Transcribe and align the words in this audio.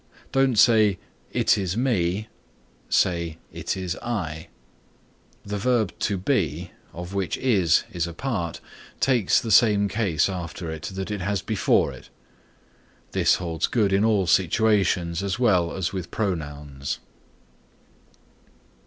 Don't 0.31 0.57
say 0.57 0.97
"It 1.31 1.59
is 1.59 1.77
me;" 1.77 2.27
say 2.89 3.37
"It 3.53 3.77
is 3.77 3.95
I" 3.97 4.47
The 5.45 5.59
verb 5.59 5.93
To 5.99 6.17
Be 6.17 6.71
of 6.91 7.13
which 7.13 7.37
is 7.37 7.83
is 7.91 8.07
a 8.07 8.13
part 8.15 8.61
takes 8.99 9.39
the 9.39 9.51
same 9.51 9.87
case 9.87 10.27
after 10.27 10.71
it 10.71 10.81
that 10.95 11.11
it 11.11 11.21
has 11.21 11.43
before 11.43 11.93
it. 11.93 12.09
This 13.11 13.35
holds 13.35 13.67
good 13.67 13.93
in 13.93 14.03
all 14.03 14.25
situations 14.25 15.21
as 15.21 15.37
well 15.37 15.71
as 15.71 15.93
with 15.93 16.09
pronouns. 16.09 16.97